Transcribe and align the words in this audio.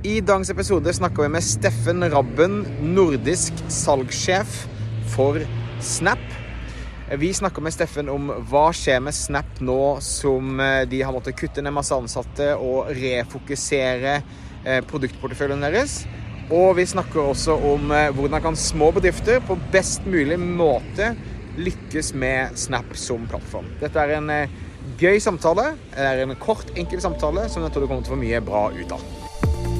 I 0.00 0.20
dagens 0.24 0.48
episode 0.48 0.92
snakker 0.96 1.26
vi 1.26 1.28
med 1.28 1.44
Steffen 1.44 2.00
Rabben, 2.08 2.62
nordisk 2.94 3.58
salgssjef 3.68 4.54
for 5.12 5.36
Snap. 5.84 6.22
Vi 7.20 7.28
snakker 7.36 7.60
med 7.60 7.74
Steffen 7.76 8.08
om 8.08 8.30
hva 8.48 8.70
skjer 8.72 9.02
med 9.04 9.12
Snap 9.12 9.60
nå 9.60 9.98
som 10.00 10.56
eh, 10.56 10.86
de 10.88 11.02
har 11.04 11.12
måttet 11.12 11.36
kutte 11.36 11.60
ned 11.60 11.76
masse 11.76 11.92
ansatte 11.92 12.48
og 12.56 12.88
refokusere 12.96 14.16
eh, 14.16 14.80
produktporteføljen 14.88 15.68
deres. 15.68 16.00
Og 16.48 16.78
vi 16.80 16.88
snakker 16.88 17.34
også 17.34 17.60
om 17.74 17.92
eh, 17.92 18.08
hvordan 18.16 18.48
kan 18.48 18.56
små 18.56 18.88
bedrifter 18.96 19.44
på 19.44 19.60
best 19.68 20.08
mulig 20.08 20.40
måte 20.40 21.12
lykkes 21.60 22.14
med 22.16 22.56
Snap 22.56 22.96
som 22.96 23.28
plattform. 23.28 23.68
Dette 23.84 24.00
er 24.00 24.16
en 24.16 24.32
gøy 24.96 25.20
samtale. 25.20 25.74
Det 25.92 26.08
er 26.08 26.24
en 26.24 26.38
kort, 26.40 26.72
enkel 26.72 27.04
samtale 27.04 27.50
som 27.52 27.68
jeg 27.68 27.76
tror 27.76 27.84
du 27.84 27.92
kommer 27.92 28.00
til 28.00 28.14
å 28.14 28.16
få 28.16 28.24
mye 28.24 28.48
bra 28.48 28.70
ut 28.72 28.96
av. 28.96 29.19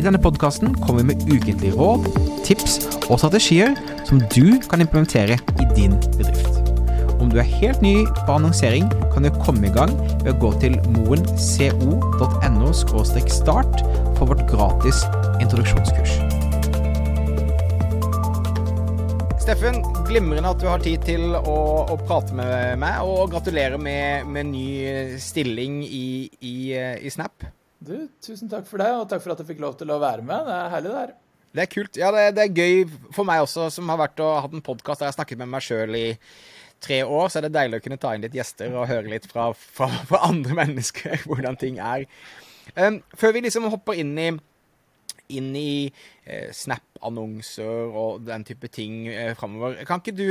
I 0.00 0.02
denne 0.02 0.16
podkasten 0.16 0.70
kommer 0.80 1.02
vi 1.02 1.10
med 1.10 1.26
ukentlige 1.28 1.74
råd, 1.76 2.06
tips 2.46 2.78
og 3.10 3.18
strategier 3.20 3.74
som 4.08 4.22
du 4.32 4.56
kan 4.70 4.80
implementere 4.80 5.36
i 5.36 5.66
din 5.76 5.92
bedrift. 6.14 6.56
Om 7.20 7.28
du 7.28 7.36
er 7.42 7.50
helt 7.60 7.82
ny 7.84 8.06
på 8.22 8.38
annonsering, 8.38 8.88
kan 9.12 9.28
du 9.28 9.30
komme 9.42 9.68
i 9.68 9.74
gang 9.74 9.92
ved 10.22 10.30
å 10.32 10.38
gå 10.40 10.54
til 10.62 10.78
moenco.no 10.94 12.72
start 12.72 13.84
for 14.16 14.24
vårt 14.32 14.46
gratis 14.48 15.04
introduksjonskurs. 15.44 16.16
Steffen, 19.44 19.84
glimrende 20.08 20.48
at 20.56 20.64
du 20.64 20.68
har 20.72 20.80
tid 20.80 21.04
til 21.04 21.36
å, 21.36 21.60
å 21.92 22.00
prate 22.08 22.32
med 22.40 22.80
meg, 22.80 23.04
og 23.04 23.36
gratulerer 23.36 23.76
med, 23.76 24.24
med 24.32 24.54
ny 24.56 24.68
stilling 25.20 25.82
i, 25.84 26.30
i, 26.40 26.72
i 27.04 27.12
Snap. 27.12 27.50
Du, 27.80 27.96
tusen 28.20 28.50
takk 28.52 28.66
for 28.68 28.82
det, 28.82 28.90
og 28.92 29.08
takk 29.08 29.22
for 29.24 29.32
at 29.32 29.40
jeg 29.40 29.48
fikk 29.54 29.60
lov 29.64 29.76
til 29.80 29.88
å 29.92 30.00
være 30.02 30.20
med. 30.20 30.44
Det 30.44 30.56
er 30.56 30.72
herlig, 30.74 30.90
det 30.92 31.00
her. 31.00 31.12
Det 31.50 31.62
er 31.62 31.70
kult. 31.72 31.96
Ja, 31.98 32.10
det, 32.14 32.24
det, 32.36 32.44
er 32.44 32.60
gøy 32.60 33.14
for 33.16 33.26
meg 33.26 33.42
også, 33.42 33.70
som 33.72 33.88
har 33.90 33.98
vært 34.02 34.20
og 34.22 34.36
hatt 34.44 34.52
en 34.54 34.64
podkast 34.66 35.00
der 35.00 35.08
jeg 35.08 35.14
har 35.14 35.16
snakket 35.16 35.40
med 35.40 35.50
meg 35.50 35.64
sjøl 35.64 35.96
i 35.96 36.04
tre 36.84 37.00
år. 37.06 37.30
Så 37.32 37.40
er 37.40 37.48
det 37.48 37.54
deilig 37.56 37.80
å 37.80 37.84
kunne 37.86 37.98
ta 38.02 38.12
inn 38.14 38.26
litt 38.26 38.36
gjester 38.36 38.76
og 38.76 38.88
høre 38.90 39.10
litt 39.10 39.26
fra, 39.30 39.48
fra, 39.56 39.88
fra 40.10 40.22
andre 40.28 40.58
mennesker 40.60 41.22
hvordan 41.28 41.58
ting 41.60 41.80
er. 41.80 42.04
Um, 42.76 43.00
før 43.18 43.34
vi 43.34 43.46
liksom 43.48 43.66
hopper 43.72 43.98
inn 43.98 44.12
i, 44.20 44.28
inn 45.38 45.50
i 45.58 45.72
eh, 45.86 46.50
Snap-annonser 46.56 47.96
og 48.02 48.26
den 48.26 48.44
type 48.48 48.70
ting 48.72 49.06
eh, 49.12 49.32
framover, 49.38 49.80
kan 49.88 50.02
ikke 50.02 50.16
du, 50.16 50.28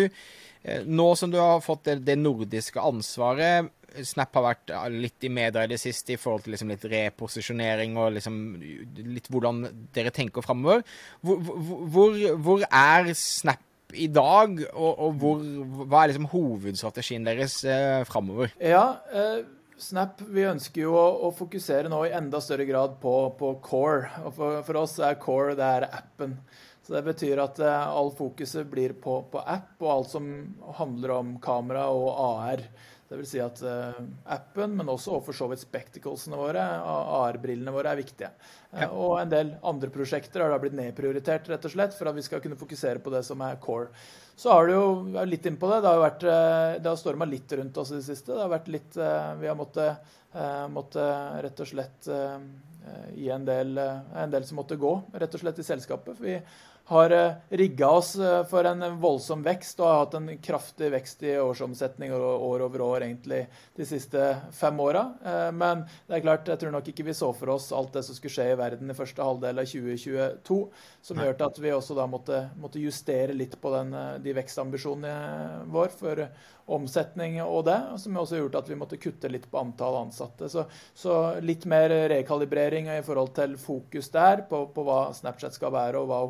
eh, 0.64 0.86
nå 0.86 1.10
som 1.20 1.34
du 1.34 1.40
har 1.42 1.64
fått 1.66 1.88
det, 1.90 2.00
det 2.08 2.20
nordiske 2.20 2.82
ansvaret 2.82 3.72
Snap 4.06 4.36
har 4.38 4.46
vært 4.46 4.72
litt 4.94 5.26
i 5.26 5.32
media 5.34 5.64
i 5.66 5.72
det 5.72 5.80
siste 5.82 6.14
i 6.14 6.20
forhold 6.20 6.44
til 6.46 6.54
liksom 6.54 6.70
litt 6.70 6.86
reposisjonering 6.92 7.96
og 7.98 8.12
liksom 8.18 8.36
litt 8.60 9.30
hvordan 9.34 9.64
dere 9.96 10.14
tenker 10.14 10.46
framover. 10.46 10.84
Hvor, 11.26 11.42
hvor, 11.42 12.20
hvor, 12.38 12.66
er 12.70 13.10
Snap 13.18 13.66
i 13.98 14.06
dag, 14.14 14.60
og, 14.76 15.00
og 15.02 15.16
hvor, 15.22 15.46
hva 15.90 16.04
er 16.04 16.12
liksom 16.12 16.30
hovedstrategien 16.30 17.26
deres 17.26 17.64
eh, 17.66 18.04
framover? 18.06 18.54
Ja, 18.62 19.00
eh, 19.10 19.42
Snap 19.80 20.20
vi 20.28 20.44
ønsker 20.44 20.84
jo 20.84 20.96
å, 21.00 21.06
å, 21.24 21.30
fokusere 21.32 21.88
nå 21.92 22.02
i 22.04 22.16
enda 22.16 22.42
større 22.44 22.66
grad 22.68 22.98
på, 23.00 23.14
på 23.40 23.54
core. 23.64 24.10
Og 24.28 24.34
for, 24.36 24.58
for, 24.68 24.80
oss 24.82 24.98
er 25.00 25.16
core 25.22 25.56
det 25.56 25.70
er 25.78 25.86
appen. 25.88 26.36
Så 26.84 26.98
Det 26.98 27.04
betyr 27.06 27.40
at 27.40 27.62
eh, 27.64 27.88
all 27.88 28.12
fokuset 28.18 28.68
blir 28.68 28.98
på, 29.00 29.22
på 29.32 29.40
app 29.40 29.80
og 29.80 29.92
alt 29.94 30.12
som 30.12 30.28
handler 30.82 31.16
om 31.16 31.32
kamera 31.44 31.86
og 31.96 32.10
AR. 32.26 32.66
Det 33.10 33.18
vil 33.18 33.26
si 33.26 33.40
at 33.42 33.58
uh, 33.66 33.96
appen, 34.30 34.76
men 34.78 34.90
også 34.94 35.16
for 35.26 35.34
så 35.34 35.48
vidt 35.50 35.64
spectaclesene 35.64 36.38
våre, 36.38 36.62
AR-brillene 36.62 37.74
våre, 37.74 37.90
er 37.90 37.98
viktige. 38.04 38.30
Ja. 38.70 38.92
Og 38.94 39.16
en 39.18 39.32
del 39.32 39.56
andre 39.66 39.90
prosjekter 39.94 40.44
har 40.46 40.54
da 40.54 40.60
blitt 40.62 40.78
nedprioritert 40.78 41.50
rett 41.50 41.66
og 41.66 41.74
slett, 41.74 41.98
for 41.98 42.12
at 42.12 42.20
vi 42.20 42.26
skal 42.28 42.44
kunne 42.44 42.60
fokusere 42.60 43.02
på 43.02 43.14
det 43.16 43.24
som 43.26 43.42
er 43.42 43.58
core. 43.64 43.90
Så 44.38 44.54
har 44.54 44.70
det 44.70 44.78
jo 44.78 45.26
litt 45.26 45.50
innpå 45.50 45.72
det. 45.74 45.82
Det 45.82 45.90
har, 45.90 46.04
vært, 46.06 46.28
uh, 46.30 46.78
det 46.78 46.92
har 46.92 47.02
storma 47.02 47.30
litt 47.32 47.58
rundt 47.58 47.82
oss 47.82 47.96
i 47.96 47.98
det 47.98 48.06
siste. 48.12 48.36
Det 48.36 48.46
har 48.46 48.54
vært 48.54 48.70
litt 48.78 49.02
Vi 49.42 49.50
har 49.50 49.58
måttet, 49.58 50.16
måttet 50.70 51.44
rett 51.48 51.66
og 51.66 51.70
slett 51.74 52.10
gi 53.18 53.28
en 53.34 53.46
del, 53.46 53.74
en 53.78 54.32
del 54.32 54.46
som 54.46 54.62
måtte 54.62 54.78
gå, 54.80 54.92
rett 55.18 55.34
og 55.34 55.42
slett 55.42 55.60
i 55.62 55.66
selskapet. 55.66 56.14
For 56.14 56.30
vi 56.30 56.38
har 56.90 57.12
eh, 57.12 57.34
rigga 57.50 57.90
oss 57.90 58.16
eh, 58.16 58.46
for 58.50 58.66
en 58.66 58.82
voldsom 58.98 59.44
vekst 59.46 59.78
og 59.80 59.86
har 59.86 60.00
hatt 60.00 60.16
en 60.18 60.30
kraftig 60.42 60.88
vekst 60.90 61.22
i 61.24 61.36
årsomsetning 61.38 62.14
år 62.16 62.64
over 62.66 62.82
år 62.82 63.06
egentlig 63.06 63.44
de 63.78 63.86
siste 63.86 64.32
fem 64.58 64.80
åra. 64.82 65.04
Eh, 65.22 65.52
men 65.54 65.84
det 66.08 66.18
er 66.18 66.24
klart, 66.26 66.50
jeg 66.50 66.64
tror 66.64 66.74
nok 66.74 66.90
ikke 66.90 67.06
vi 67.06 67.14
så 67.14 67.30
for 67.38 67.54
oss 67.54 67.70
alt 67.78 67.94
det 67.94 68.04
som 68.08 68.18
skulle 68.18 68.34
skje 68.34 68.48
i 68.56 68.58
verden 68.58 68.90
i 68.90 68.98
første 68.98 69.22
halvdel 69.22 69.62
av 69.62 69.70
2022, 69.70 70.58
som 71.12 71.22
gjør 71.22 71.38
at 71.46 71.62
vi 71.62 71.76
også 71.78 71.98
da 72.00 72.08
måtte, 72.10 72.42
måtte 72.58 72.82
justere 72.82 73.38
litt 73.38 73.60
på 73.62 73.74
den, 73.76 73.94
de 74.26 74.34
vekstambisjonene 74.42 75.68
våre 75.70 75.94
for 75.94 76.26
omsetning 76.70 77.40
og 77.44 77.64
det, 77.66 77.78
som 78.02 78.18
også 78.18 78.36
har 78.36 78.44
gjort 78.44 78.58
at 78.62 78.70
vi 78.70 78.78
måtte 78.78 79.00
kutte 79.02 79.30
litt 79.32 79.48
på 79.50 79.60
antall 79.62 79.98
ansatte. 80.04 80.50
Så, 80.52 80.66
så 80.94 81.16
litt 81.42 81.66
mer 81.70 81.90
rekalibrering 82.12 82.90
i 82.94 83.02
forhold 83.06 83.34
til 83.38 83.56
fokus 83.62 84.12
der, 84.14 84.44
på, 84.50 84.66
på, 84.74 84.86
hva 84.86 85.00
Snapchat 85.16 85.58
skal 85.58 85.74
være 85.74 86.02
og 86.02 86.10
hva 86.12 86.22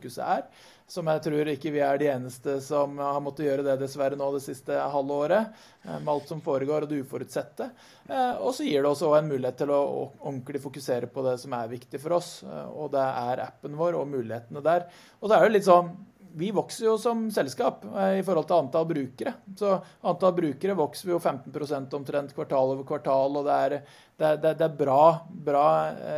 hovedfokuset 0.00 0.24
er. 0.24 0.46
Som 0.90 1.06
jeg 1.06 1.22
tror 1.22 1.48
ikke 1.52 1.70
vi 1.70 1.82
er 1.86 1.98
de 2.00 2.08
eneste 2.10 2.56
som 2.60 2.98
har 2.98 3.20
måttet 3.22 3.46
gjøre 3.46 3.62
det 3.62 3.78
dessverre 3.78 4.16
nå 4.18 4.32
det 4.34 4.42
siste 4.42 4.74
halve 4.74 5.12
året. 5.12 5.54
Eh, 5.84 6.00
med 6.00 6.08
alt 6.10 6.28
som 6.28 6.40
foregår 6.42 6.82
og 6.82 6.90
det 6.90 7.04
uforutsette. 7.04 7.70
Eh, 8.08 8.40
og 8.40 8.54
så 8.54 8.66
gir 8.66 8.82
det 8.82 8.90
også 8.90 9.14
en 9.16 9.30
mulighet 9.30 9.60
til 9.62 9.70
å 9.70 9.80
ordentlig 10.18 10.62
fokusere 10.64 11.06
på 11.06 11.22
det 11.28 11.38
som 11.38 11.54
er 11.54 11.70
viktig 11.70 12.00
for 12.02 12.18
oss. 12.18 12.42
Eh, 12.42 12.68
og 12.74 12.90
det 12.96 13.06
er 13.06 13.46
appen 13.46 13.78
vår 13.78 14.00
og 14.00 14.08
mulighetene 14.10 14.64
der. 14.64 14.88
Og 15.20 15.30
det 15.30 15.38
er 15.38 15.46
jo 15.46 15.58
litt 15.58 15.68
sånn 15.68 15.92
vi 16.30 16.52
vokser 16.54 16.84
jo 16.84 16.92
som 16.94 17.24
selskap 17.34 17.80
i 17.82 18.20
forhold 18.22 18.46
til 18.46 18.60
antall 18.60 18.84
brukere. 18.86 19.32
Så 19.58 19.72
antall 20.06 20.36
brukere 20.36 20.76
vokser 20.78 21.08
vi 21.08 21.16
jo 21.16 21.18
15% 21.18 21.96
omtrent 21.98 22.36
kvartal 22.36 22.76
over 22.76 22.86
kvartal. 22.86 23.40
Og 23.40 23.48
det 23.48 23.56
er, 23.64 23.74
det 24.14 24.28
er, 24.28 24.38
det 24.46 24.68
er 24.68 24.76
bra, 24.78 25.00
bra, 25.26 25.66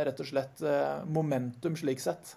rett 0.05 0.21
og 0.21 0.29
slett, 0.29 0.61
momentum 1.09 1.73
slik 1.81 2.05
sett. 2.05 2.35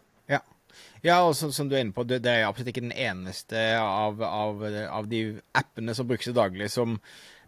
Ja. 1.05 1.23
Og 1.27 1.37
som, 1.39 1.53
som, 1.55 1.71
du 1.71 1.77
er 1.77 1.85
inne 1.85 1.97
på, 1.97 2.07
det, 2.09 2.23
det, 2.27 2.35
er 2.35 2.49
absolutt 2.49 2.73
ikke 2.75 2.87
den 2.89 2.97
eneste 2.97 3.63
av, 3.81 4.21
av, 4.23 4.63
av 4.91 5.09
de 5.11 5.23
appene 5.57 5.97
som 5.97 6.09
brukes 6.09 6.35
daglig, 6.37 6.71
som 6.75 6.99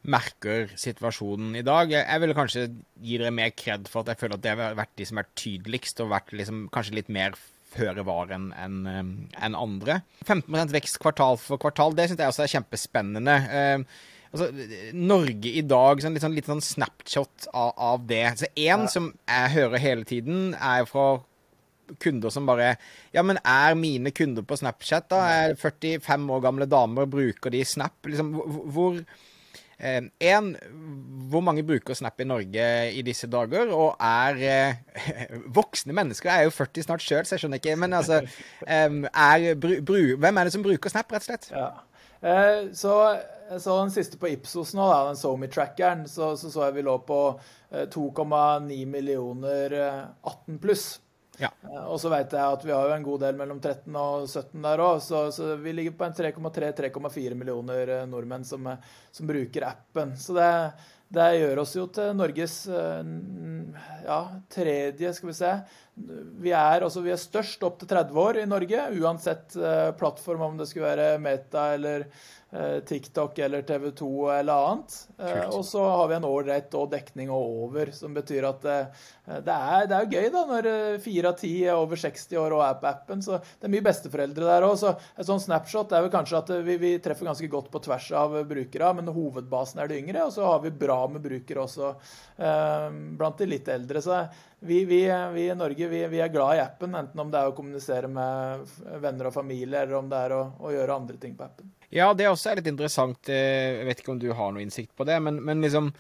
merker 0.08 0.70
situasjonen 0.78 1.56
i 1.58 1.64
dag. 1.66 1.90
Jeg, 1.92 2.04
jeg 2.06 2.22
ville 2.22 2.36
kanskje 2.38 2.66
gi 3.02 3.20
dere 3.20 3.34
mer 3.34 3.54
kred 3.56 3.88
for 3.90 4.04
at 4.04 4.12
jeg 4.12 4.22
føler 4.22 4.38
at 4.38 4.44
det 4.44 4.56
har 4.56 4.78
vært 4.78 4.98
de 4.98 5.06
som 5.08 5.18
har 5.18 5.26
vært 5.26 5.40
tydeligst, 5.42 6.02
og 6.04 6.12
vært 6.14 6.34
liksom, 6.36 6.66
kanskje 6.74 7.00
litt 7.00 7.10
mer 7.12 7.38
føre 7.68 8.04
var 8.06 8.30
enn 8.32 8.50
en, 8.56 8.76
en 8.88 9.56
andre. 9.58 10.00
15% 10.24 10.72
vekst 10.76 11.00
kvartal 11.02 11.40
for 11.40 11.60
kvartal, 11.60 11.96
det 11.96 12.08
syns 12.08 12.22
jeg 12.22 12.32
også 12.32 12.46
er 12.46 12.54
kjempespennende. 12.54 13.34
Eh, 13.58 13.98
altså, 14.32 14.48
Norge 14.96 15.52
i 15.52 15.64
dag, 15.66 16.02
sånn, 16.02 16.16
litt, 16.16 16.24
sånn, 16.24 16.36
litt 16.38 16.48
sånn 16.48 16.64
snapshot 16.64 17.50
av, 17.52 17.72
av 17.90 18.06
det. 18.08 18.24
Så 18.40 18.50
Én 18.54 18.86
ja. 18.86 18.92
som 18.92 19.12
jeg 19.28 19.54
hører 19.56 19.84
hele 19.84 20.08
tiden, 20.08 20.52
er 20.54 20.88
fra 20.88 21.18
kunder 22.03 22.32
som 22.34 22.49
bare 22.49 22.75
Ja, 23.15 23.22
men 23.22 23.41
er 23.44 23.78
mine 23.78 24.12
kunder 24.15 24.44
på 24.47 24.59
Snapchat, 24.60 25.09
da? 25.10 25.22
Er 25.28 25.56
45 25.59 26.28
år 26.34 26.44
gamle 26.44 26.69
damer, 26.71 27.09
bruker 27.10 27.54
de 27.54 27.65
Snap? 27.65 27.99
Liksom, 28.06 28.35
hvor 28.75 29.02
Én, 29.79 30.11
eh, 30.19 30.70
hvor 31.31 31.40
mange 31.40 31.62
bruker 31.62 31.94
Snap 31.94 32.20
i 32.20 32.26
Norge 32.26 32.93
i 32.99 33.02
disse 33.06 33.29
dager? 33.31 33.70
Og 33.70 33.94
er 34.02 34.40
eh, 34.43 35.37
Voksne 35.56 35.94
mennesker 35.94 36.32
er 36.32 36.46
jo 36.49 36.55
40 36.55 36.88
snart 36.88 37.05
sjøl, 37.05 37.26
så 37.26 37.37
jeg 37.37 37.44
skjønner 37.44 37.62
ikke. 37.62 37.76
Men 37.79 37.94
altså 37.94 38.25
er, 38.67 39.55
bru, 39.55 40.17
Hvem 40.19 40.37
er 40.37 40.49
det 40.49 40.55
som 40.56 40.67
bruker 40.67 40.91
Snap, 40.91 41.12
rett 41.12 41.23
og 41.23 41.31
slett? 41.31 41.50
Ja. 41.55 41.70
Eh, 42.19 42.73
så 42.75 42.96
jeg 43.49 43.62
så 43.62 43.76
den 43.79 43.94
siste 43.94 44.19
på 44.19 44.32
Ipsos 44.32 44.75
nå, 44.75 44.82
da, 44.91 45.05
den 45.06 45.20
SoMe-trackeren. 45.20 46.08
Så, 46.11 46.34
så, 46.37 46.50
så 46.50 46.67
jeg 46.67 46.81
vi 46.81 46.88
lå 46.88 46.99
på 47.06 47.23
2,9 47.70 48.82
millioner 48.91 49.79
18 49.79 50.58
pluss. 50.58 50.96
Ja. 51.38 51.50
Eh, 51.62 51.85
og 51.87 52.00
så 52.02 52.11
vet 52.12 52.35
jeg 52.35 52.43
at 52.58 52.67
vi 52.67 52.75
har 52.75 52.90
jo 52.90 52.96
en 52.96 53.06
god 53.06 53.25
del 53.25 53.38
mellom 53.38 53.61
13 53.62 53.99
og 53.99 54.29
17 54.29 54.62
der 54.64 54.82
òg, 54.85 55.00
så, 55.05 55.25
så, 55.35 55.55
vi 55.62 55.75
ligger 55.76 55.96
på 55.99 56.06
en 56.08 56.17
3,3-3,4 56.19 57.38
millioner 57.38 57.94
eh, 58.00 58.06
nordmenn 58.11 58.46
som, 58.46 58.67
eh, 58.67 58.94
som, 59.14 59.29
bruker 59.31 59.69
appen. 59.70 60.17
Så 60.19 60.37
det, 60.38 60.52
Det 61.08 61.29
gjør 61.38 61.62
oss 61.62 61.70
jo 61.73 61.87
til 61.88 62.11
Norges 62.12 62.55
ja, 62.69 64.19
tredje, 64.52 65.12
skal 65.17 65.31
vi 65.31 65.37
se 65.38 65.52
vi 66.38 66.52
er, 66.54 66.82
altså, 66.84 67.02
vi 67.04 67.12
er, 67.12 67.20
størst 67.20 67.62
opp 67.66 67.78
til 67.80 67.90
30 67.90 68.18
år 68.22 68.42
i 68.42 68.48
Norge, 68.48 68.88
uansett 69.00 69.56
eh, 69.58 69.90
plattform, 69.98 70.44
om 70.46 70.58
det 70.58 70.68
skulle 70.70 70.90
være 70.92 71.18
Meta 71.22 71.72
eller 71.74 72.04
eh, 72.06 72.78
TikTok 72.86 73.38
eller 73.42 73.64
TV2 73.66 74.08
eller 74.36 74.68
annet. 74.70 74.96
Eh, 75.18 75.44
og 75.50 75.64
så 75.66 75.82
har 75.82 76.10
vi 76.10 76.18
en 76.18 76.28
ålreit 76.28 76.76
dekning 76.92 77.32
og 77.34 77.58
over, 77.64 77.92
som 77.96 78.14
betyr 78.14 78.46
at 78.48 78.62
det, 78.64 79.54
er, 79.54 79.88
det 79.90 79.98
er 79.98 80.12
gøy 80.14 80.28
da, 80.32 80.44
når 80.48 80.70
fire 81.04 81.32
av 81.32 81.38
ti 81.40 81.52
er 81.64 81.76
over 81.76 82.00
60 82.00 82.38
år 82.40 82.56
og 82.56 82.64
er 82.64 82.78
på 82.80 82.90
appen. 82.90 83.24
Så 83.24 83.40
det 83.42 83.68
er 83.68 83.74
mye 83.74 83.86
besteforeldre 83.88 84.48
der 84.48 84.68
òg. 84.68 84.76
Så 84.80 84.94
et 84.94 85.28
sånn 85.28 85.42
snapshot 85.42 85.92
er 85.92 86.06
vel 86.06 86.14
kanskje 86.14 86.42
at 86.42 86.54
vi, 86.64 86.78
vi, 86.80 86.94
treffer 87.02 87.28
ganske 87.28 87.50
godt 87.52 87.72
på 87.74 87.82
tvers 87.88 88.12
av 88.16 88.38
brukere, 88.48 88.94
men 89.00 89.10
hovedbasen 89.12 89.82
er 89.82 89.90
de 89.90 90.02
yngre. 90.04 90.28
Og 90.28 90.36
så 90.36 90.46
har 90.46 90.62
vi 90.64 90.74
bra 90.86 91.02
med 91.10 91.24
brukere 91.26 91.66
også 91.66 91.96
blant 92.38 93.40
de 93.42 93.50
litt 93.50 93.68
eldre. 93.74 94.00
Så 94.04 94.22
vi, 94.60 94.84
vi, 94.84 95.00
vi, 95.34 95.50
i 95.50 95.55
Norge 95.55 95.88
vi, 95.88 96.06
vi, 96.10 96.20
er 96.20 96.32
glad 96.34 96.56
i 96.56 96.62
appen, 96.62 96.94
enten 96.99 97.20
om 97.22 97.31
det 97.31 97.40
er 97.40 97.50
å 97.50 97.56
kommunisere 97.56 98.10
med 98.10 98.64
venner 99.02 99.31
og 99.31 99.34
familie, 99.34 99.84
eller 99.84 99.99
om 100.00 100.08
det 100.10 100.22
er 100.26 100.34
å, 100.34 100.44
å 100.58 100.72
gjøre 100.75 100.96
andre 100.99 101.19
ting 101.22 101.37
på 101.38 101.46
appen. 101.46 101.70
Ja, 101.94 102.10
det 102.14 102.26
også 102.28 102.50
er 102.50 102.60
litt 102.60 102.72
interessant. 102.72 103.31
Eh, 103.32 103.78
jeg 103.78 103.87
vet 103.88 104.02
ikke 104.02 104.16
om 104.16 104.22
du 104.22 104.32
har 104.34 104.50
noe 104.52 104.64
innsikt 104.64 104.96
på 104.99 105.06
det, 105.08 105.20
men, 105.25 105.38
men 105.44 105.62
liksom 105.64 105.93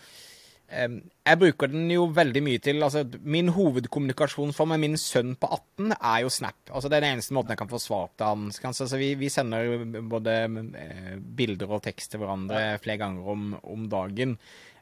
jeg 0.68 1.38
bruker 1.40 1.70
den 1.72 1.86
jo 1.88 2.02
veldig 2.12 2.40
mye 2.44 2.60
til 2.60 2.82
altså 2.84 3.00
Min 3.24 3.46
hovedkommunikasjonsform 3.56 4.74
med 4.74 4.82
min 4.82 4.98
sønn 5.00 5.30
på 5.40 5.48
18 5.48 5.94
er 5.96 6.18
jo 6.26 6.28
Snap. 6.28 6.58
altså 6.68 6.90
Det 6.90 6.98
er 6.98 7.06
den 7.06 7.14
eneste 7.16 7.32
måten 7.32 7.54
jeg 7.54 7.60
kan 7.62 7.70
få 7.70 7.80
svar 7.80 8.10
til 8.12 8.28
han. 8.28 8.50
Altså, 8.52 8.98
vi, 9.00 9.14
vi, 9.16 9.30
sender 9.32 10.02
både 10.12 10.34
eh, 10.44 11.14
bilder 11.16 11.72
og 11.72 11.80
tekst 11.86 12.12
til 12.12 12.20
hverandre 12.20 12.76
flere 12.84 13.00
ganger 13.00 13.32
om, 13.32 13.48
om 13.64 13.88
dagen. 13.88 14.36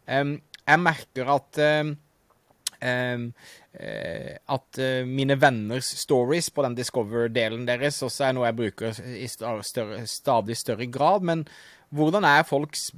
jeg 0.09 0.83
merker 0.83 1.31
at 1.37 1.63
at 2.87 4.81
eh, 4.83 5.03
mine 5.09 5.37
venners 5.41 5.89
stories 6.01 6.49
på 6.51 6.65
den 6.67 6.77
Discover-delen 6.79 7.67
deres 7.69 8.01
også 8.07 8.29
er 8.29 8.37
noe 8.37 8.49
jeg 8.49 8.59
bruker 8.61 9.03
i 9.13 9.29
større, 9.29 10.07
stadig 10.09 10.57
større 10.59 10.89
grad. 10.93 11.27
Men 11.27 11.45
hvordan 11.95 12.27
er 12.29 12.47
folks 12.49 12.91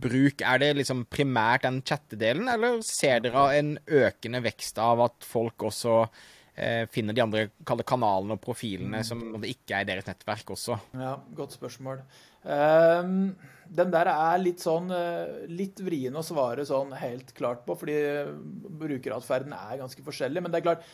bruk? 0.00 0.40
Er 0.40 0.60
det 0.62 0.74
liksom 0.78 1.04
primært 1.12 1.66
den 1.66 1.82
chattedelen, 1.86 2.48
eller 2.48 2.80
ser 2.86 3.22
dere 3.24 3.50
en 3.58 3.74
økende 3.86 4.42
vekst 4.44 4.80
av 4.80 5.04
at 5.04 5.26
folk 5.26 5.68
også 5.70 5.96
eh, 6.06 6.28
finner 6.92 7.16
de 7.16 7.22
andre 7.24 7.46
kanalene 7.64 8.36
og 8.36 8.42
profilene 8.42 9.00
som 9.06 9.22
det 9.40 9.54
ikke 9.54 9.78
er 9.78 9.86
i 9.86 9.88
deres 9.88 10.08
nettverk 10.08 10.52
også? 10.56 10.76
Ja, 10.98 11.14
godt 11.36 11.56
spørsmål. 11.56 12.02
Um, 12.40 13.34
den 13.70 13.92
der 13.92 14.08
er 14.10 14.40
litt 14.42 14.62
sånn 14.64 14.90
eh, 14.94 15.44
litt 15.52 15.78
vrien 15.84 16.16
å 16.16 16.24
svare 16.26 16.64
sånn 16.66 16.94
helt 16.98 17.30
klart 17.36 17.62
på, 17.66 17.76
fordi 17.78 17.98
brukeratferden 18.80 19.54
er 19.54 19.78
ganske 19.82 20.04
forskjellig. 20.06 20.42
Men 20.42 20.52
det 20.52 20.60
er 20.60 20.66
klart, 20.66 20.88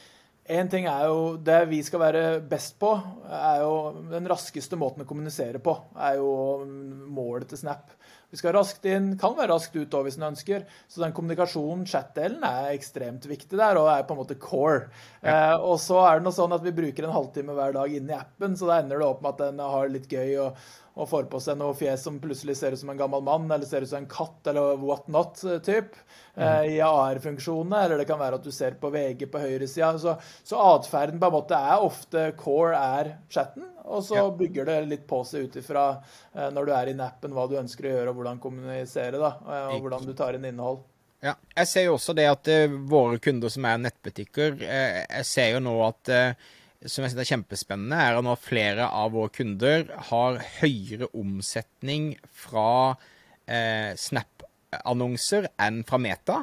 én 0.52 0.68
ting 0.70 0.88
er 0.90 1.06
jo 1.08 1.36
Det 1.42 1.62
vi 1.70 1.80
skal 1.86 2.02
være 2.02 2.24
best 2.50 2.76
på, 2.82 2.92
er 3.30 3.62
jo 3.64 3.78
den 4.12 4.28
raskeste 4.28 4.78
måten 4.78 5.06
å 5.06 5.08
kommunisere 5.08 5.62
på. 5.62 5.76
er 5.96 6.18
jo 6.20 6.30
målet 6.66 7.48
til 7.48 7.64
Snap. 7.64 7.96
Vi 8.30 8.40
skal 8.40 8.56
raskt 8.56 8.86
inn, 8.90 9.12
kan 9.20 9.36
være 9.38 9.52
raskt 9.54 9.76
ut 9.76 9.94
òg 9.94 10.08
hvis 10.08 10.18
en 10.20 10.28
ønsker. 10.30 10.64
Så 10.90 11.02
den 11.02 11.14
kommunikasjonen, 11.16 11.84
chat-delen, 11.88 12.42
er 12.46 12.72
ekstremt 12.72 13.28
viktig 13.30 13.58
der, 13.58 13.78
og 13.80 13.90
er 13.92 14.06
på 14.06 14.16
en 14.16 14.22
måte 14.22 14.38
core. 14.40 14.88
Ja. 15.20 15.52
Eh, 15.52 15.54
og 15.60 15.78
så 15.82 16.02
er 16.06 16.18
det 16.18 16.26
noe 16.26 16.36
sånn 16.36 16.56
at 16.56 16.64
vi 16.66 16.74
bruker 16.76 17.06
en 17.06 17.14
halvtime 17.14 17.54
hver 17.56 17.76
dag 17.76 17.94
inn 17.94 18.10
i 18.10 18.18
appen, 18.18 18.58
så 18.58 18.70
da 18.70 18.80
ender 18.82 19.02
det 19.02 19.08
opp 19.08 19.22
med 19.22 19.36
at 19.36 19.46
den 19.46 19.62
har 19.76 19.94
litt 19.94 20.10
gøy. 20.12 20.34
og 20.48 20.66
og 20.96 21.08
får 21.10 21.26
på 21.28 21.38
seg 21.44 21.58
noe 21.60 21.76
fjes 21.76 22.06
som 22.06 22.16
plutselig 22.22 22.54
ser 22.56 22.72
ut 22.72 22.80
som 22.80 22.88
en 22.88 22.98
gammel 22.98 23.24
mann, 23.24 23.50
eller 23.52 23.68
ser 23.68 23.84
ut 23.84 23.90
som 23.90 24.00
en 24.00 24.08
katt, 24.08 24.38
eller 24.48 24.78
what 24.80 25.04
not-typ, 25.12 25.92
mm. 25.92 26.40
eh, 26.40 26.68
i 26.72 26.78
AR-funksjonene. 26.80 27.82
Eller 27.84 28.00
det 28.00 28.06
kan 28.08 28.20
være 28.20 28.38
at 28.40 28.46
du 28.46 28.52
ser 28.54 28.78
på 28.80 28.88
VG 28.94 29.26
på 29.32 29.42
høyresida. 29.42 29.92
Så, 30.00 30.16
så 30.46 30.62
atferden 30.72 31.20
på 31.20 31.28
en 31.28 31.36
måte 31.36 31.58
er 31.58 31.84
ofte 31.84 32.30
core 32.40 32.80
er 32.80 33.12
chatten, 33.28 33.68
og 33.84 34.06
så 34.08 34.22
ja. 34.22 34.30
bygger 34.40 34.70
det 34.70 34.78
litt 34.88 35.04
på 35.10 35.20
seg 35.28 35.50
ut 35.50 35.60
ifra 35.60 35.84
eh, 36.32 36.48
når 36.54 36.64
du 36.64 36.74
er 36.78 36.92
i 36.94 36.96
appen, 37.04 37.36
hva 37.36 37.44
du 37.50 37.58
ønsker 37.60 37.90
å 37.90 37.92
gjøre, 37.98 38.15
hvordan 38.16 38.40
kommunisere, 38.42 39.20
da, 39.20 39.32
og 39.70 39.80
hvordan 39.84 40.06
du 40.06 40.12
tar 40.16 40.36
inn 40.36 40.46
innhold. 40.48 40.82
Ja, 41.24 41.32
Jeg 41.56 41.70
ser 41.70 41.86
jo 41.86 41.96
også 41.96 42.12
det 42.16 42.26
at 42.28 42.48
uh, 42.52 42.76
våre 42.90 43.18
kunder 43.22 43.52
som 43.52 43.64
er 43.66 43.80
nettbutikker, 43.80 44.58
uh, 44.60 45.02
jeg 45.04 45.28
ser 45.28 45.54
jo 45.54 45.62
nå 45.64 45.74
at 45.86 46.12
uh, 46.12 46.50
som 46.84 47.02
jeg 47.02 47.14
synes 47.14 47.22
er 47.24 47.32
kjempespennende, 47.32 47.98
er 47.98 48.18
at 48.18 48.26
nå 48.26 48.34
flere 48.38 48.90
av 48.92 49.14
våre 49.16 49.32
kunder 49.34 49.88
har 50.10 50.42
høyere 50.60 51.08
omsetning 51.16 52.12
fra 52.30 52.94
Snap-annonser 53.46 55.46
enn 55.62 55.84
fra 55.86 55.98
Meta. 56.02 56.40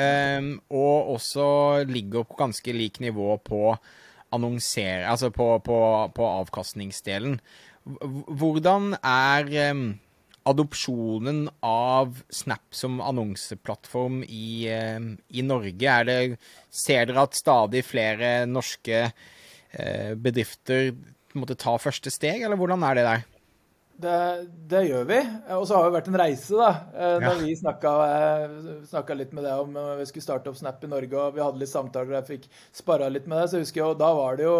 Um, 0.00 0.52
og 0.70 1.16
også 1.16 1.46
ligger 1.88 2.24
på 2.26 2.38
ganske 2.38 2.72
lik 2.74 3.00
nivå 3.02 3.34
på 3.42 3.74
annonsere, 4.32 5.08
altså 5.10 5.30
på, 5.34 5.48
på, 5.64 5.78
på 6.14 6.28
avkastningsdelen. 6.28 7.40
Hvordan 8.40 8.94
er 9.02 9.50
eh, 9.50 9.82
adopsjonen 10.50 11.44
av 11.66 12.20
Snap 12.28 12.74
som 12.74 13.00
annonseplattform 13.00 14.22
i, 14.28 14.68
eh, 14.70 15.00
i 15.32 15.44
Norge? 15.46 15.98
Det, 16.06 16.22
ser 16.70 17.10
dere 17.10 17.28
at 17.28 17.38
stadig 17.38 17.84
flere 17.86 18.34
norske 18.50 19.06
Eh, 19.70 20.14
bedrifter 20.18 20.90
måtte 21.38 21.54
ta 21.58 21.76
første 21.78 22.10
steg, 22.10 22.42
eller 22.42 22.58
hvordan 22.58 22.82
er 22.88 22.98
det 22.98 23.04
der? 23.06 23.26
Det, 24.00 24.14
det 24.72 24.80
gjør 24.88 25.04
vi. 25.10 25.18
Og 25.58 25.66
så 25.68 25.76
har 25.76 25.86
det 25.86 25.96
vært 25.98 26.08
en 26.10 26.18
reise, 26.22 26.56
da. 26.56 26.70
Da 26.90 27.10
ja. 27.28 27.34
vi 27.38 27.54
snakka, 27.58 29.16
litt 29.18 29.34
med 29.36 29.46
det 29.46 29.52
om 29.60 29.76
vi 30.00 30.06
skulle 30.08 30.24
starte 30.24 30.50
opp 30.50 30.58
Snap 30.58 30.82
i 30.82 30.90
Norge, 30.90 31.12
og 31.20 31.36
vi 31.36 31.44
hadde 31.44 31.60
litt 31.60 31.70
samtaler 31.70 32.14
og 32.14 32.18
jeg 32.18 32.30
fikk 32.32 32.48
sparra 32.80 33.10
litt 33.12 33.28
med 33.30 33.38
det, 33.38 33.50
så 33.50 33.60
jeg 33.60 33.68
husker 33.68 33.84
jo, 33.84 33.92
da 34.00 34.10
var 34.16 34.40
det 34.40 34.48
jo 34.48 34.56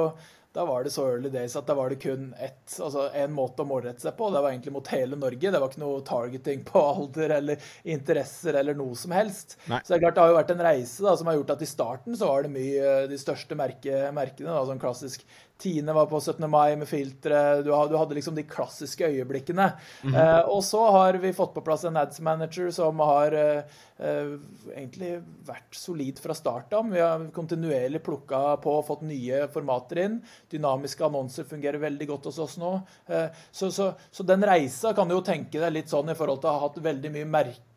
da 0.52 0.64
var 0.64 0.85
det 0.85 0.91
så 0.91 1.05
early 1.06 1.31
days 1.31 1.55
at 1.56 1.67
da 1.69 1.76
var 1.79 1.93
det 1.93 2.00
kun 2.02 2.32
ett, 2.35 2.64
altså 2.82 3.05
en 3.14 3.31
måte 3.32 3.62
å 3.62 3.69
målrette 3.70 4.02
seg 4.02 4.17
på. 4.19 4.26
og 4.26 4.35
Det 4.35 4.43
var 4.43 4.50
egentlig 4.50 4.73
mot 4.75 4.88
hele 4.91 5.19
Norge. 5.19 5.52
Det 5.55 5.61
var 5.62 5.70
ikke 5.70 5.82
noe 5.82 6.00
targeting 6.06 6.64
på 6.67 6.82
alder 6.94 7.37
eller 7.37 7.69
interesser 7.94 8.58
eller 8.58 8.79
noe 8.79 8.99
som 8.99 9.14
helst. 9.14 9.55
Nei. 9.70 9.79
Så 9.85 9.93
det 9.93 10.00
er 10.00 10.05
klart 10.08 10.19
det 10.19 10.25
har 10.25 10.32
jo 10.32 10.41
vært 10.41 10.50
en 10.56 10.64
reise 10.67 11.06
da, 11.06 11.14
som 11.20 11.31
har 11.31 11.38
gjort 11.38 11.55
at 11.55 11.62
i 11.62 11.70
starten 11.70 12.19
så 12.19 12.32
var 12.32 12.47
det 12.47 12.55
mye 12.56 12.97
de 13.12 13.20
største 13.20 13.58
merke, 13.58 14.02
merkene. 14.17 14.50
da, 14.50 14.64
sånn 14.67 14.82
klassisk 14.82 15.23
Tine 15.61 15.93
var 15.93 16.07
på 16.07 16.21
17. 16.21 16.51
mai 16.51 16.77
med 16.77 16.89
filtre. 16.89 17.62
Du, 17.62 17.71
du, 17.71 17.97
hadde 17.97 18.17
liksom 18.17 18.35
de 18.35 18.43
klassiske 18.49 19.07
øyeblikkene. 19.07 19.73
Mm 20.03 20.15
-hmm. 20.15 20.39
eh, 20.39 20.49
og 20.49 20.65
så 20.65 20.91
har 20.91 21.15
vi 21.15 21.33
fått 21.33 21.55
på 21.55 21.61
plass 21.61 21.85
en 21.85 21.97
ads 21.97 22.21
manager 22.21 22.71
som 22.71 22.99
har 22.99 23.33
eh, 23.33 23.62
eh 23.99 24.39
egentlig 24.77 25.23
vært 25.47 25.75
solid 25.75 26.19
fra 26.19 26.35
start 26.35 26.73
av. 26.73 26.91
Vi 26.91 27.01
har 27.01 27.31
kontinuerlig 27.31 28.03
plukka 28.03 28.57
på 28.57 28.79
og 28.79 28.87
fått 28.87 29.03
nye 29.03 29.49
formater 29.49 29.99
inn. 29.99 30.21
Dynamiske 30.51 31.05
annonser 31.05 31.45
fungerer 31.45 31.79
veldig 31.79 32.09
godt 32.09 32.25
hos 32.25 32.39
oss 32.39 32.59
nå. 32.59 32.81
Eh, 33.07 33.27
så, 33.51 33.71
så, 33.71 33.93
så, 34.11 34.23
den 34.23 34.45
reisa 34.45 34.93
kan 34.93 35.09
du 35.09 35.15
jo 35.15 35.21
tenke 35.21 35.61
deg 35.61 35.73
litt 35.73 35.89
sånn 35.89 36.11
i 36.11 36.15
forhold 36.15 36.41
til 36.41 36.51
å 36.51 36.53
ha 36.53 36.69
hatt 36.69 36.79
veldig 36.79 37.11
mye 37.11 37.25
merke 37.25 37.70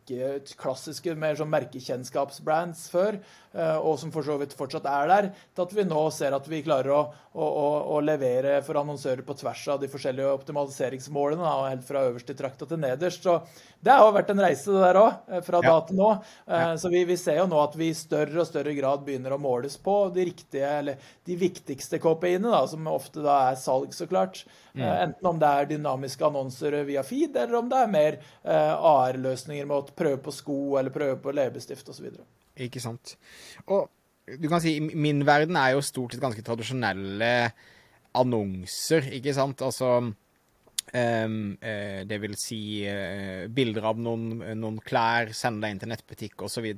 klassiske 0.60 1.14
mer 1.18 1.38
sånn 1.38 1.52
merkekjennskapsbrands 1.52 2.86
før, 2.92 3.18
eh, 3.54 3.76
og 3.78 3.98
som 4.00 4.12
for 4.14 4.26
så 4.26 4.36
vidt 4.40 4.56
fortsatt 4.56 4.86
er 4.90 5.10
der, 5.10 5.28
til 5.54 5.64
at 5.64 5.74
vi 5.76 5.84
nå 5.88 6.02
ser 6.14 6.36
at 6.36 6.48
vi 6.50 6.62
klarer 6.66 6.92
å, 6.92 7.02
å, 7.34 7.68
å 7.96 8.00
levere 8.04 8.60
for 8.66 8.78
annonsører 8.80 9.24
på 9.26 9.36
tvers 9.40 9.62
av 9.74 9.80
de 9.82 9.90
forskjellige 9.90 10.32
optimaliseringsmålene, 10.38 11.42
da, 11.42 11.70
helt 11.72 11.86
fra 11.86 12.04
øverst 12.08 12.30
i 12.30 12.36
trakta 12.38 12.68
til 12.68 12.82
nederst. 12.82 13.24
Så 13.24 13.40
det 13.84 13.96
har 13.98 14.12
vært 14.14 14.32
en 14.32 14.42
reise, 14.44 14.70
det 14.72 14.82
der 14.84 15.00
òg, 15.00 15.22
eh, 15.28 15.44
fra 15.44 15.60
ja. 15.64 15.72
da 15.72 15.86
til 15.88 16.00
nå. 16.00 16.10
Eh. 16.46 16.66
Så 16.80 16.92
vi, 16.92 17.04
vi, 17.08 17.18
ser 17.20 17.40
jo 17.40 17.48
nå 17.50 17.62
at 17.62 17.78
vi 17.78 17.90
i 17.90 17.96
større 17.96 18.42
og 18.42 18.48
større 18.48 18.74
grad 18.76 19.04
begynner 19.06 19.34
å 19.34 19.40
måles 19.40 19.76
på 19.80 19.96
de 20.14 20.28
riktige, 20.30 20.68
eller 20.82 21.10
de 21.24 21.38
viktigste 21.40 22.00
KPI-ene, 22.02 22.52
da, 22.52 22.64
som 22.70 22.92
ofte 22.92 23.24
da 23.24 23.40
er 23.50 23.58
salg, 23.60 23.94
så 23.96 24.08
klart. 24.10 24.44
Mm. 24.74 24.84
Enten 24.84 25.28
om 25.30 25.38
det 25.38 25.48
er 25.48 25.68
dynamiske 25.70 26.24
annonser 26.26 26.80
via 26.88 27.04
feed, 27.06 27.36
eller 27.38 27.60
om 27.60 27.68
det 27.70 27.78
er 27.78 27.92
mer 27.92 28.16
AR-løsninger 28.44 29.70
å 29.70 29.93
prøve 29.96 30.20
på 30.22 30.34
sko 30.34 30.58
eller 30.80 30.94
prøve 30.94 31.18
på 31.22 31.34
leppestift 31.34 31.88
osv. 31.92 32.10
Ikke 32.64 32.82
sant. 32.82 33.16
Og 33.66 33.88
du 34.40 34.48
kan 34.48 34.62
si 34.64 34.78
min 34.80 35.24
verden 35.26 35.56
er 35.60 35.74
jo 35.74 35.84
stort 35.84 36.14
sett 36.14 36.22
ganske 36.22 36.44
tradisjonelle 36.44 37.32
annonser, 38.16 39.10
ikke 39.18 39.34
sant? 39.36 39.62
Altså 39.66 39.90
um, 40.00 41.38
uh, 41.60 42.00
Det 42.08 42.20
vil 42.22 42.36
si 42.40 42.60
uh, 42.88 43.46
bilder 43.52 43.90
av 43.90 44.00
noen, 44.00 44.44
noen, 44.56 44.80
klær, 44.84 45.34
sende 45.36 45.66
deg 45.66 45.74
inn 45.74 45.82
til 45.82 45.92
nettbutikk 45.92 46.46
osv. 46.46 46.70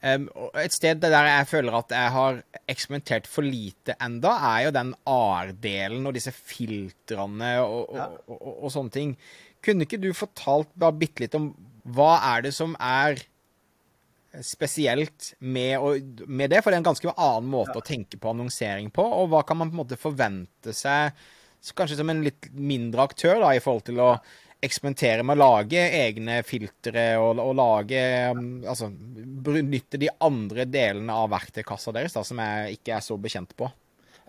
Um, 0.00 0.28
et 0.56 0.72
sted 0.72 1.02
der 1.02 1.26
jeg 1.28 1.48
føler 1.50 1.76
at 1.76 1.92
jeg 1.92 2.12
har 2.14 2.38
eksperimentert 2.70 3.26
for 3.28 3.44
lite 3.44 3.98
enda, 4.00 4.36
er 4.54 4.66
jo 4.68 4.74
den 4.76 4.94
AR-delen 5.12 6.08
og 6.08 6.16
disse 6.16 6.32
filtrene 6.32 7.56
og, 7.64 7.82
og, 7.90 7.98
ja. 7.98 8.08
og, 8.30 8.50
og, 8.54 8.70
sånne 8.72 8.94
ting. 8.94 9.14
Kunne 9.64 9.86
ikke 9.86 10.00
du 10.00 10.10
fortalt 10.16 10.70
bare 10.78 10.96
bitte 10.96 11.24
litt 11.24 11.36
om 11.36 11.50
hva 11.90 12.14
er 12.34 12.46
det 12.46 12.54
som 12.56 12.74
er 12.76 13.20
spesielt 14.46 15.32
med, 15.38 15.80
med, 16.26 16.50
det? 16.52 16.60
For 16.62 16.70
det 16.70 16.78
er 16.78 16.82
en 16.82 16.90
ganske 16.90 17.14
annen 17.16 17.50
måte 17.50 17.74
ja. 17.74 17.82
å 17.82 17.86
tenke 17.86 18.20
på 18.20 18.30
annonsering 18.32 18.92
på. 18.94 19.04
Og 19.04 19.30
hva 19.32 19.42
kan 19.46 19.58
man 19.58 19.72
på 19.72 19.76
en 19.76 19.82
måte 19.82 20.00
forvente 20.00 20.74
seg, 20.76 21.16
kanskje 21.76 21.98
som 21.98 22.12
en 22.12 22.22
litt 22.24 22.50
mindre 22.54 23.08
aktør, 23.10 23.40
da, 23.42 23.54
i 23.56 23.62
forhold 23.62 23.88
til 23.90 24.00
å 24.04 24.12
eksperimentere 24.60 25.24
med 25.24 25.38
å 25.38 25.40
lage 25.40 25.82
egne 25.96 26.40
filtre 26.44 27.04
og, 27.20 27.38
og 27.40 27.54
lage 27.56 28.00
um, 28.36 28.58
Altså 28.68 28.90
benytte 28.92 29.96
de 30.00 30.10
andre 30.20 30.66
delene 30.68 31.16
av 31.16 31.30
verktøykassa 31.32 31.94
deres 31.96 32.16
da, 32.16 32.24
som 32.26 32.42
jeg 32.44 32.76
ikke 32.76 32.98
er 32.98 33.04
så 33.04 33.16
bekjent 33.20 33.56
på? 33.56 33.70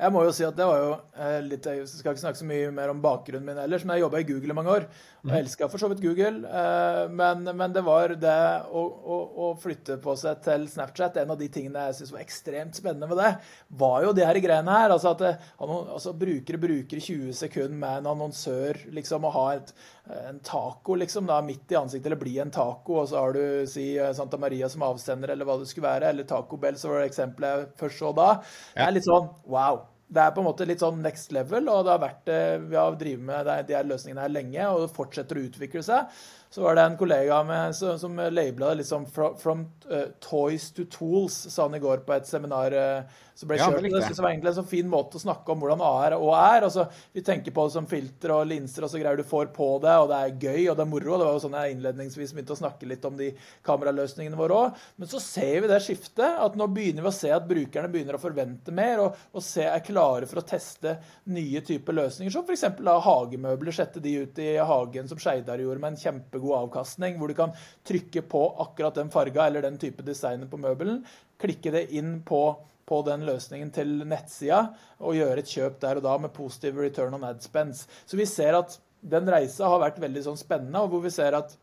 Jeg 0.01 0.13
må 0.15 0.23
jo 0.25 0.31
si 0.33 0.41
at 0.41 0.55
det 0.57 0.65
var 0.65 0.79
jo 0.81 0.93
eh, 1.13 1.39
litt 1.45 1.67
Jeg 1.69 1.85
skal 1.85 2.15
ikke 2.15 2.23
snakke 2.23 2.39
så 2.39 2.45
mye 2.49 2.69
mer 2.73 2.89
om 2.89 3.01
bakgrunnen 3.03 3.45
min 3.45 3.59
ellers, 3.61 3.83
men 3.85 3.99
jeg 3.99 4.07
jobba 4.07 4.21
i 4.23 4.25
Google 4.25 4.53
i 4.53 4.57
mange 4.57 4.73
år. 4.73 4.87
Og 5.21 5.29
jeg 5.29 5.45
elska 5.45 5.67
for 5.69 5.83
så 5.83 5.91
vidt 5.91 6.01
Google, 6.01 6.41
eh, 6.49 7.01
men, 7.13 7.45
men, 7.45 7.75
det 7.75 7.83
var 7.85 8.15
det 8.17 8.39
å, 8.73 8.81
å, 8.81 9.17
å, 9.45 9.49
flytte 9.61 9.99
på 10.01 10.15
seg 10.17 10.41
til 10.41 10.65
Snapchat 10.71 11.19
En 11.21 11.35
av 11.35 11.37
de 11.37 11.51
tingene 11.53 11.83
jeg 11.85 11.99
syntes 11.99 12.15
var 12.15 12.23
ekstremt 12.23 12.79
spennende 12.79 13.11
med 13.11 13.21
det, 13.21 13.29
var 13.77 14.07
jo 14.07 14.15
de 14.17 14.25
her 14.25 14.41
greiene 14.41 14.79
her. 14.79 14.95
Altså 14.95 15.13
at 15.13 15.21
det, 15.21 15.35
altså, 15.61 16.15
brukere 16.17 16.63
bruker 16.65 16.97
20 17.11 17.37
sekunder 17.37 17.77
med 17.85 18.01
en 18.01 18.11
annonsør, 18.15 18.81
liksom, 18.97 19.29
å 19.29 19.35
ha 19.37 19.45
et, 19.59 19.71
en 20.17 20.41
taco 20.41 20.97
liksom 20.97 21.29
da 21.29 21.37
midt 21.45 21.75
i 21.75 21.77
ansiktet, 21.77 22.09
eller 22.09 22.23
bli 22.25 22.39
en 22.41 22.53
taco, 22.53 23.03
og 23.03 23.11
så 23.13 23.21
har 23.21 23.37
du 23.37 23.69
si 23.69 23.91
Santa 24.17 24.41
Maria 24.41 24.71
som 24.71 24.89
avsender, 24.89 25.35
eller 25.35 25.45
hva 25.45 25.61
det 25.61 25.69
skulle 25.69 25.91
være, 25.91 26.09
eller 26.09 26.25
Taco 26.25 26.57
Bell, 26.57 26.81
så 26.81 26.89
var 26.89 27.03
det 27.03 27.13
eksempelet 27.13 27.53
jeg 27.53 27.71
først 27.85 28.01
så 28.01 28.13
da. 28.17 28.29
Det 28.73 28.89
er 28.89 28.97
litt 28.97 29.11
sånn 29.11 29.29
wow 29.45 29.85
det 30.11 30.19
er 30.21 30.33
på 30.35 30.43
en 30.43 30.47
måte 30.49 30.67
litt 30.67 30.83
sånn 30.83 30.99
next 31.03 31.31
level, 31.31 31.69
og 31.71 31.85
det 31.87 31.93
har 31.93 32.01
vært, 32.03 32.31
vi 32.67 32.75
har 32.75 32.97
drevet 32.99 33.25
med 33.29 33.51
de 33.69 33.77
her 33.77 33.87
løsningene 33.87 34.25
her 34.25 34.33
lenge, 34.33 34.67
og 34.67 34.83
det 34.83 34.95
fortsetter 34.97 35.39
å 35.39 35.45
utvikle 35.47 35.83
seg. 35.87 36.21
Så 36.51 36.65
var 36.65 36.75
det 36.75 36.83
en 36.83 36.97
kollega 36.99 37.43
med, 37.47 37.75
som, 37.75 37.99
som 37.99 38.17
labela 38.19 38.73
det 38.75 38.83
sånn 38.83 39.05
from, 39.07 39.37
from 39.39 39.65
uh, 39.87 40.09
toys 40.19 40.69
to 40.75 40.83
tools, 40.91 41.37
sa 41.47 41.69
han 41.69 41.77
i 41.77 41.83
går 41.83 42.03
på 42.07 42.17
et 42.17 42.27
seminar. 42.27 42.75
Uh, 42.75 43.21
som 43.41 43.49
ble 43.49 43.57
kjørt. 43.57 43.77
Ja, 43.79 43.81
det 43.81 44.03
synes 44.03 44.19
jeg 44.19 44.25
var 44.25 44.33
egentlig 44.33 44.51
en 44.51 44.57
sånn 44.59 44.69
fin 44.69 44.89
måte 44.91 45.17
å 45.17 45.23
snakke 45.23 45.53
om 45.53 45.63
hvordan 45.63 45.81
AR 45.85 46.15
og 46.17 46.33
er. 46.37 46.65
Altså, 46.67 46.85
vi 47.15 47.23
tenker 47.25 47.53
på 47.55 47.65
det 47.65 47.75
som 47.75 47.87
filter 47.89 48.33
og 48.35 48.49
linser 48.49 48.85
og 48.85 48.91
så 48.91 49.01
greier 49.01 49.17
du 49.17 49.25
får 49.27 49.51
på 49.55 49.69
det, 49.83 49.95
og 50.03 50.09
det 50.11 50.19
er 50.19 50.35
gøy 50.45 50.69
og 50.71 50.77
det 50.77 50.85
er 50.85 50.91
moro. 50.91 51.15
Det 51.15 51.27
var 51.27 51.37
jo 51.37 51.43
sånn 51.45 51.57
jeg 51.57 51.75
innledningsvis 51.75 52.35
begynte 52.35 52.55
å 52.55 52.61
snakke 52.61 52.89
litt 52.89 53.07
om 53.07 53.17
de 53.19 53.31
kameraløsningene 53.67 54.39
våre 54.39 54.59
òg. 54.65 54.83
Men 55.01 55.11
så 55.11 55.21
ser 55.23 55.63
vi 55.63 55.71
det 55.71 55.81
skiftet, 55.85 56.37
at 56.45 56.57
nå 56.59 56.67
begynner 56.71 57.05
vi 57.05 57.11
å 57.11 57.15
se 57.15 57.31
at 57.33 57.47
brukerne 57.49 57.91
begynner 57.91 58.17
å 58.17 58.21
forvente 58.21 58.75
mer, 58.75 59.05
og, 59.05 59.23
og 59.33 59.45
se, 59.45 59.65
er 59.65 59.85
klare 59.85 60.29
for 60.29 60.41
å 60.41 60.45
teste 60.45 60.97
nye 61.31 61.63
typer 61.65 61.97
løsninger, 61.97 62.33
som 62.33 62.45
f.eks. 62.45 62.67
hagemøbler. 63.07 63.73
Sette 63.81 64.03
de 64.03 64.17
ut 64.25 64.39
i 64.43 64.51
hagen 64.59 65.07
som 65.09 65.19
Skeidar 65.21 65.61
gjorde, 65.63 65.81
med 65.81 65.95
en 65.95 66.01
kjempegod 66.01 66.40
avkastning, 66.57 67.19
hvor 67.19 67.29
du 67.29 67.37
kan 67.37 67.53
trykke 67.87 68.25
på 68.31 68.41
akkurat 68.65 68.97
den 68.97 69.13
farga 69.13 69.45
eller 69.47 69.61
den 69.67 69.77
type 69.81 70.03
designet 70.07 70.49
på 70.49 70.59
møbelen, 70.61 71.03
klikke 71.41 71.73
det 71.73 71.87
inn 71.97 72.19
på 72.25 72.43
på 72.91 72.97
den 73.07 73.21
løsningen 73.23 73.69
til 73.71 74.01
nettsida 74.03 74.65
og 74.99 75.15
gjøre 75.15 75.39
et 75.39 75.51
kjøp 75.51 75.77
der 75.79 75.99
og 76.01 76.03
da 76.03 76.17
med 76.19 76.33
positive 76.35 76.81
return 76.81 77.13
on 77.15 77.23
ad. 77.23 77.45
Så 77.45 78.17
vi 78.19 78.25
ser 78.27 78.57
at 78.57 78.75
den 79.01 79.29
reisa 79.31 79.69
har 79.71 79.79
vært 79.79 80.01
veldig 80.01 80.25
sånn 80.25 80.39
spennende, 80.39 80.81
og 80.81 80.91
hvor 80.91 81.05
vi 81.05 81.13
ser 81.13 81.37
at 81.37 81.55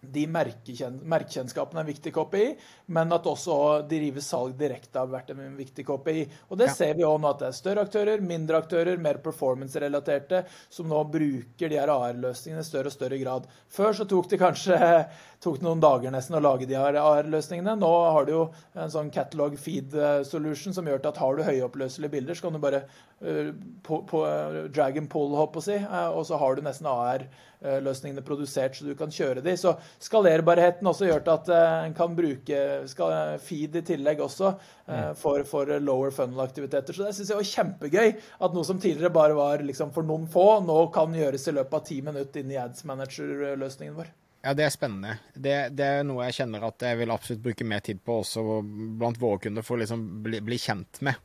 de 0.00 0.24
merkekjennskapene 0.30 1.80
er 1.80 1.84
en 1.84 1.88
viktig 1.88 2.12
copy, 2.14 2.44
men 2.94 3.14
at 3.14 3.26
også 3.26 3.56
drive 3.90 4.22
salg 4.22 4.54
direkte 4.58 5.00
har 5.00 5.10
vært 5.10 5.32
en 5.34 5.56
viktig 5.58 5.84
copy. 5.88 6.22
Og 6.48 6.60
det 6.60 6.70
ja. 6.70 6.76
ser 6.76 6.98
vi 6.98 7.06
òg 7.06 7.18
nå 7.22 7.32
at 7.32 7.42
det 7.42 7.48
er 7.48 7.56
større 7.58 7.84
aktører, 7.88 8.22
mindre 8.22 8.60
aktører, 8.62 9.00
mer 9.02 9.18
performance-relaterte, 9.24 10.44
som 10.70 10.90
nå 10.90 11.02
bruker 11.10 11.72
de 11.72 11.80
her 11.80 11.90
AR-løsningene 11.92 12.62
i 12.62 12.68
større 12.68 12.92
og 12.92 12.94
større 12.94 13.18
grad. 13.18 13.48
Før 13.74 13.98
så 13.98 14.06
tok 14.08 14.30
det 14.32 14.40
kanskje 14.42 14.78
tok 15.42 15.60
noen 15.62 15.82
dager 15.82 16.10
nesten 16.14 16.38
å 16.38 16.42
lage 16.42 16.66
de 16.66 16.78
her 16.78 16.98
AR-løsningene. 16.98 17.76
Nå 17.78 17.90
har 18.14 18.26
du 18.26 18.32
jo 18.34 18.44
en 18.78 18.94
sånn 18.94 19.10
catalog 19.14 19.58
feed 19.60 19.94
eh, 19.94 20.22
solution 20.26 20.74
som 20.74 20.86
gjør 20.88 21.04
at 21.10 21.20
har 21.22 21.38
du 21.38 21.44
høyoppløselige 21.46 22.14
bilder, 22.16 22.38
så 22.38 22.46
kan 22.46 22.56
du 22.56 22.62
bare 22.62 22.82
uh, 22.86 23.50
på, 23.86 24.00
på, 24.08 24.22
uh, 24.26 24.64
drag 24.74 24.98
and 24.98 25.10
pull, 25.10 25.34
håper 25.38 25.62
uh, 25.84 26.10
og 26.10 26.24
så 26.26 26.38
har 26.40 26.56
du 26.56 26.66
nesten 26.66 26.90
AR 26.90 27.28
løsningene 27.58 28.22
produsert, 28.22 28.76
så 28.78 28.84
du 28.86 28.92
kan 28.94 29.10
kjøre 29.10 29.42
de. 29.42 29.56
Så 29.58 29.72
skalerbarheten 30.02 30.88
også 30.90 31.08
gjør 31.08 31.24
at 31.34 31.50
en 31.56 31.96
kan 31.96 32.14
bruke 32.16 32.60
feed 33.44 33.80
i 33.80 33.84
tillegg 33.86 34.22
også 34.24 34.52
mm. 34.54 35.16
for, 35.18 35.44
for, 35.48 35.74
lower 35.82 36.14
funnel-aktiviteter. 36.14 36.94
Så 36.96 37.06
det 37.06 37.16
syns 37.16 37.32
jeg 37.32 37.40
var 37.40 37.50
kjempegøy 37.50 38.14
at 38.14 38.56
noe 38.56 38.68
som 38.68 38.80
tidligere 38.82 39.14
bare 39.14 39.36
var 39.38 39.64
liksom 39.66 39.92
for 39.96 40.06
noen 40.06 40.28
få, 40.30 40.48
nå 40.64 40.80
kan 40.94 41.14
gjøres 41.16 41.48
i 41.50 41.58
løpet 41.58 41.78
av 41.80 41.84
ti 41.90 42.00
minutter 42.04 42.44
inn 42.44 42.54
i 42.54 42.60
Ads 42.62 42.86
Manager-løsningen 42.88 43.98
vår. 43.98 44.10
Ja, 44.44 44.54
det 44.54 44.68
er 44.68 44.70
spennende. 44.72 45.16
Det, 45.34 45.54
det, 45.76 45.86
er 45.86 46.04
noe 46.06 46.28
jeg 46.28 46.38
kjenner 46.38 46.68
at 46.68 46.84
jeg 46.86 47.00
vil 47.00 47.10
absolutt 47.12 47.42
bruke 47.42 47.66
mer 47.66 47.82
tid 47.84 47.98
på 48.04 48.20
også 48.22 48.60
blant 49.00 49.18
våre 49.20 49.42
kunder, 49.44 49.66
for 49.66 49.76
å 49.76 49.82
liksom 49.82 50.04
bli, 50.24 50.40
bli 50.46 50.60
kjent 50.62 51.02
med. 51.04 51.18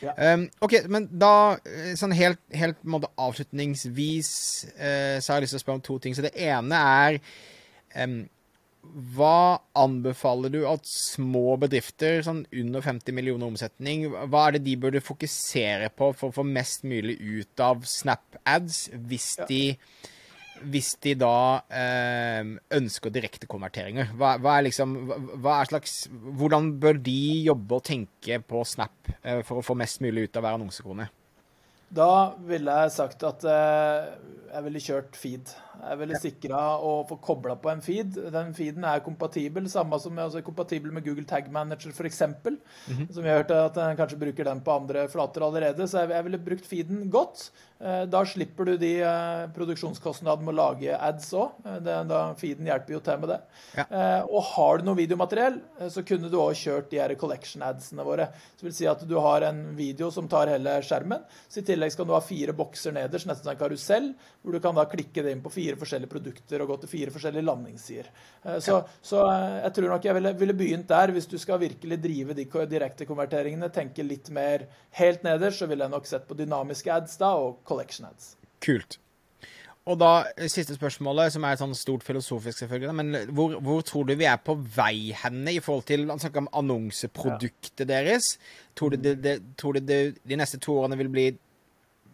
Ja. 0.00 0.14
Um, 0.16 0.46
OK, 0.64 0.78
men 0.88 1.06
da 1.20 1.58
eh, 1.68 1.92
sånn 1.98 2.14
helt, 2.16 2.40
helt 2.56 2.78
måte, 2.88 3.10
avslutningsvis 3.20 4.30
uh, 4.72 5.16
så 5.20 5.32
har 5.32 5.38
jeg 5.38 5.46
lyst 5.46 5.54
til 5.56 5.60
å 5.60 5.64
spørre 5.64 5.78
om 5.78 5.86
to 5.86 5.98
ting. 6.02 6.16
Så 6.16 6.24
det 6.24 6.34
ene 6.40 6.80
er 7.04 7.20
Hva 8.80 9.60
anbefaler 9.76 10.52
du 10.54 10.62
at 10.66 10.86
små 10.88 11.58
bedrifter, 11.60 12.22
sånn 12.24 12.46
under 12.62 12.80
50 12.84 13.14
millioner 13.14 13.50
omsetning, 13.50 14.06
hva 14.08 14.46
er 14.46 14.56
det 14.56 14.62
de 14.64 14.78
burde 14.80 15.02
fokusere 15.04 15.90
på 15.92 16.08
for 16.16 16.30
å 16.30 16.36
få 16.40 16.46
mest 16.48 16.86
mulig 16.88 17.18
ut 17.20 17.60
av 17.60 17.84
Snap 17.88 18.40
Ads 18.48 18.86
hvis 19.10 19.28
ja. 19.42 19.68
hvis 20.72 20.94
de 21.04 21.14
da 21.20 21.60
eh, 21.68 22.56
ønsker 22.80 23.12
direktekonverteringer? 23.12 24.14
Hva, 24.16 24.34
hva, 24.40 24.56
er 24.56 24.70
liksom, 24.70 24.96
hva 25.44 25.60
er 25.60 25.70
slags, 25.74 26.00
hvordan 26.10 26.72
bør 26.80 27.04
de 27.04 27.20
jobbe 27.52 27.82
og 27.82 27.86
tenke 27.86 28.40
på 28.40 28.64
Snap 28.64 29.12
eh, 29.20 29.44
for 29.44 29.60
å 29.60 29.66
få 29.66 29.76
mest 29.76 30.00
mulig 30.00 30.30
ut 30.30 30.40
av 30.40 30.48
hver 30.48 30.56
annonsekrone? 30.56 31.10
Da 31.90 32.36
ville 32.46 32.74
jeg 32.84 32.94
sagt 32.94 33.24
at 33.26 33.44
eh, 33.50 34.12
jeg 34.54 34.66
ville 34.66 34.82
kjørt 34.84 35.16
feed. 35.18 35.52
Jeg 35.80 36.00
ville 36.00 36.16
ja. 36.16 36.20
sikra 36.22 36.60
å 36.84 36.92
få 37.08 37.16
kobla 37.24 37.56
på 37.60 37.70
en 37.72 37.82
feed. 37.84 38.18
Den 38.34 38.52
feeden 38.56 38.84
er 38.88 39.02
kompatibel, 39.04 39.68
samme 39.72 39.98
som 40.02 40.18
altså, 40.18 40.42
kompatibel 40.44 40.92
med 40.94 41.06
Google 41.06 41.26
Tag 41.28 41.50
Manager 41.52 41.90
f.eks. 41.90 42.20
Mm 42.20 42.36
-hmm. 42.44 43.12
Som 43.12 43.22
vi 43.22 43.28
har 43.28 43.42
hørt 43.42 43.50
at 43.50 43.76
en 43.76 43.96
kanskje 43.96 44.18
bruker 44.18 44.44
den 44.44 44.60
på 44.60 44.72
andre 44.72 45.08
flater 45.08 45.40
allerede. 45.40 45.88
Så 45.88 45.98
jeg, 45.98 46.10
jeg 46.10 46.24
ville 46.24 46.38
brukt 46.38 46.66
feeden 46.66 47.10
godt. 47.10 47.50
Eh, 47.80 48.02
da 48.12 48.20
slipper 48.28 48.68
du 48.68 48.74
de 48.76 48.90
eh, 49.00 49.46
produksjonskostnadene 49.56 50.44
med 50.44 50.52
å 50.52 50.58
lage 50.58 50.96
ads 50.96 51.30
òg. 51.32 51.62
Eh, 51.64 52.10
feeden 52.40 52.68
hjelper 52.68 52.96
jo 52.96 53.00
til 53.06 53.22
med 53.22 53.32
det. 53.32 53.38
Ja. 53.78 53.86
Og 54.28 54.42
har 54.52 54.80
du 54.80 54.88
noe 54.88 54.98
videomateriell, 54.98 55.56
så 55.92 56.02
kunne 56.06 56.28
du 56.30 56.36
òg 56.40 56.58
kjørt 56.58 56.90
de 56.90 57.00
her 57.00 57.14
collection 57.20 57.64
adsene 57.64 58.04
våre. 58.04 58.28
Så 58.58 58.66
vil 58.66 58.74
si 58.76 58.88
at 58.90 59.02
du 59.08 59.16
har 59.22 59.46
en 59.48 59.62
video 59.78 60.10
som 60.12 60.28
tar 60.30 60.50
hele 60.52 60.76
skjermen. 60.84 61.24
Så 61.48 61.62
i 61.62 61.66
tillegg 61.70 61.94
skal 61.94 62.08
du 62.08 62.14
ha 62.16 62.20
fire 62.24 62.54
bokser 62.56 62.94
nederst, 62.96 63.28
nesten 63.30 63.48
som 63.48 63.54
en 63.54 63.60
karusell, 63.60 64.10
hvor 64.42 64.56
du 64.56 64.60
kan 64.62 64.76
da 64.76 64.84
klikke 64.90 65.24
det 65.24 65.34
inn 65.34 65.44
på 65.44 65.52
fire 65.54 65.69
fire 65.70 65.80
forskjellige 65.80 66.10
produkter 66.10 66.62
og 66.62 66.72
gå 66.72 66.78
til 66.82 66.90
fire 66.90 67.14
forskjellige 67.14 67.46
landingssider. 67.46 68.08
Eh, 68.44 68.58
så, 68.58 68.78
ja. 68.78 68.98
så, 69.02 69.24
eh, 69.26 69.58
jeg 69.64 69.74
tror 69.76 69.92
nok 69.94 70.08
jeg 70.08 70.14
ville, 70.18 70.32
ville, 70.38 70.54
begynt 70.54 70.88
der. 70.88 71.12
Hvis 71.14 71.26
du 71.30 71.38
skal 71.38 71.60
virkelig 71.60 72.00
drive 72.02 72.34
de 72.34 72.46
direktekonverteringene, 72.46 73.70
tenke 73.70 74.02
litt 74.02 74.30
mer 74.30 74.66
helt 74.98 75.22
nederst, 75.24 75.58
så 75.60 75.66
ville 75.70 75.84
jeg 75.84 75.94
nok 75.94 76.06
sett 76.06 76.26
på 76.28 76.38
dynamiske 76.38 76.92
ads 76.92 77.16
da, 77.20 77.34
og 77.38 77.62
collection 77.64 78.08
ads. 78.10 78.36
Kult. 78.60 78.98
Og 79.88 79.96
da 79.98 80.26
siste 80.52 80.76
spørsmålet, 80.76 81.32
som 81.32 81.44
er 81.44 81.56
et 81.56 81.62
sånn 81.62 81.72
stort 81.74 82.04
filosofisk, 82.04 82.60
selvfølgelig, 82.60 82.94
men 82.94 83.32
hvor, 83.34 83.56
hvor, 83.64 83.80
tror 83.86 84.04
du 84.06 84.12
vi 84.20 84.28
er 84.28 84.36
på 84.44 84.54
vei 84.76 85.10
henne 85.16 85.54
i 85.56 85.62
forhold 85.64 85.86
til 85.88 86.04
Han 86.10 86.20
snakker 86.20 86.44
om 86.44 86.50
annonseproduktet 86.60 87.86
ja. 87.86 87.88
deres. 87.88 88.34
Tror 88.76 88.92
du, 88.92 89.00
det, 89.00 89.16
det, 89.24 89.38
tror 89.58 89.78
du 89.78 89.80
det, 89.88 90.00
de 90.20 90.38
neste 90.38 90.60
to 90.62 90.76
årene 90.82 91.00
vil 91.00 91.10
bli 91.10 91.30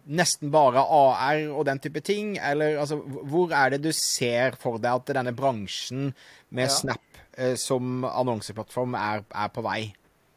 nesten 0.07 0.51
bare 0.53 0.81
AR 0.81 1.43
og 1.51 1.65
den 1.67 1.81
type 1.83 2.01
ting? 2.05 2.35
Eller 2.37 2.79
altså, 2.81 2.99
hvor 3.01 3.53
er 3.55 3.75
det 3.75 3.83
du 3.85 3.91
ser 3.95 4.57
for 4.59 4.81
deg 4.81 5.01
at 5.01 5.15
denne 5.19 5.35
bransjen 5.35 6.11
med 6.49 6.69
ja. 6.69 6.73
Snap 6.73 7.21
eh, 7.37 7.55
som 7.59 8.05
annonseplattform 8.07 8.97
er, 8.99 9.25
er, 9.27 9.51
på 9.53 9.63
vei? 9.65 9.81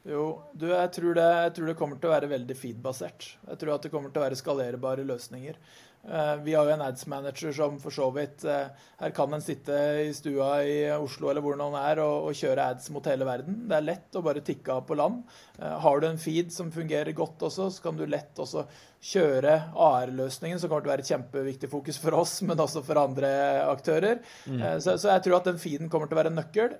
Jo, 0.08 0.40
du, 0.56 0.70
jeg, 0.72 0.90
tror 0.96 1.16
det, 1.18 1.28
jeg 1.44 1.54
tror 1.56 1.70
det 1.70 1.76
kommer 1.78 2.00
til 2.00 2.10
å 2.10 2.14
være 2.14 2.30
veldig 2.30 2.56
feed-basert. 2.56 3.34
Jeg 3.50 3.60
tror 3.60 3.76
at 3.76 3.86
det 3.86 3.92
kommer 3.92 4.12
til 4.12 4.22
å 4.22 4.26
være 4.26 4.38
skalerbare 4.40 5.04
løsninger. 5.06 5.58
Uh, 6.00 6.36
vi 6.42 6.54
har 6.54 6.64
jo 6.64 6.72
en 6.72 6.80
ads 6.80 7.04
manager 7.12 7.52
som 7.52 7.74
for 7.80 7.92
så 7.92 8.06
vidt 8.14 8.46
uh, 8.48 8.72
Her 9.02 9.10
kan 9.12 9.34
en 9.36 9.42
sitte 9.44 9.74
i 10.00 10.06
stua 10.16 10.62
i 10.64 10.76
Oslo 10.96 11.28
eller 11.28 11.44
hvor 11.44 11.58
noen 11.60 11.76
er 11.76 12.00
og, 12.00 12.30
og, 12.30 12.36
kjøre 12.36 12.70
ads 12.72 12.88
mot 12.94 13.04
hele 13.04 13.28
verden. 13.28 13.66
Det 13.68 13.76
er 13.76 13.84
lett 13.84 14.16
å 14.16 14.24
bare 14.24 14.40
tikke 14.44 14.78
av 14.78 14.86
på 14.88 14.96
land. 14.96 15.20
Uh, 15.60 15.76
har 15.84 16.00
du 16.00 16.08
en 16.08 16.20
feed 16.20 16.54
som 16.56 16.72
fungerer 16.72 17.12
godt 17.16 17.44
også, 17.50 17.68
så 17.68 17.84
kan 17.84 18.00
du 18.00 18.06
lett 18.08 18.40
også 18.40 18.64
kjøre 19.00 19.52
AR-løsningen, 19.80 20.58
som 20.60 20.68
kommer 20.68 20.84
til 20.84 20.90
å 20.90 20.92
være 20.92 21.04
et 21.04 21.10
kjempeviktig 21.12 21.70
fokus 21.72 21.96
for 22.00 22.16
oss, 22.20 22.34
men 22.44 22.60
også 22.60 22.82
for 22.84 23.00
andre 23.00 23.30
aktører. 23.64 24.18
Mm. 24.44 24.58
Eh, 24.60 24.74
så, 24.84 24.98
så, 25.00 25.08
jeg 25.14 25.24
tror 25.24 25.38
at 25.38 25.48
den 25.48 25.60
feeden 25.60 25.88
kommer 25.92 26.08
til 26.08 26.18
å 26.18 26.20
være 26.20 26.32
en 26.32 26.36
nøkkel 26.36 26.74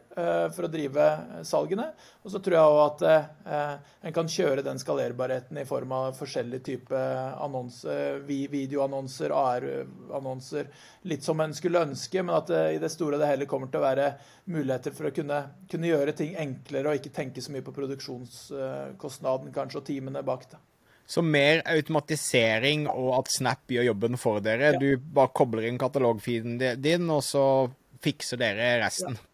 for 0.53 0.67
å 0.67 0.69
drive 0.69 1.07
salgene. 1.49 1.87
Og 2.21 2.35
så 2.35 2.43
tror 2.45 2.59
jeg 2.59 2.75
òg 2.75 2.81
at 2.85 3.79
en 4.05 4.17
kan 4.17 4.29
kjøre 4.29 4.65
den 4.67 4.81
skalerbarheten 4.83 5.63
i 5.63 5.65
form 5.65 5.95
av 5.97 6.13
forskjellige 6.19 6.67
type 6.67 7.01
annonse, 7.41 7.97
videoannonser, 8.29 9.10
AR-annonser, 9.19 10.71
litt 11.11 11.27
som 11.27 11.41
en 11.43 11.55
skulle 11.57 11.83
ønske, 11.87 12.23
men 12.23 12.37
at 12.37 12.49
det 12.51 12.63
i 12.77 12.81
det 12.83 12.91
store 12.93 13.19
og 13.19 13.25
det 13.25 13.31
hele 13.33 13.49
kommer 13.51 13.71
til 13.71 13.81
å 13.81 13.87
være 13.89 14.09
muligheter 14.51 14.95
for 14.97 15.11
å 15.11 15.15
kunne, 15.15 15.41
kunne 15.71 15.91
gjøre 15.91 16.15
ting 16.17 16.37
enklere 16.41 16.93
og 16.93 17.01
ikke 17.01 17.15
tenke 17.17 17.43
så 17.43 17.55
mye 17.55 17.67
på 17.67 17.75
produksjonskostnaden 17.77 19.55
kanskje 19.57 19.81
og 19.83 19.89
timene 19.89 20.23
bak 20.27 20.47
det. 20.53 20.61
Så 21.11 21.25
mer 21.27 21.65
automatisering 21.67 22.87
og 22.93 23.17
at 23.17 23.33
Snap 23.35 23.73
gjør 23.75 23.89
jobben 23.89 24.15
for 24.21 24.39
dere. 24.45 24.77
Ja. 24.77 24.79
Du 24.79 25.11
bare 25.11 25.35
kobler 25.35 25.67
inn 25.67 25.81
katalogfeeden 25.81 26.61
din, 26.79 27.11
og 27.11 27.25
så 27.27 27.43
fikser 28.05 28.39
dere 28.39 28.77
resten. 28.85 29.19
Ja. 29.19 29.27